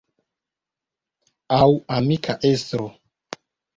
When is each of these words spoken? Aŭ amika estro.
Aŭ 1.59 1.69
amika 1.99 2.37
estro. 2.53 2.89